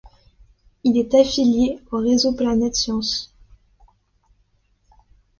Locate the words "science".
2.75-3.35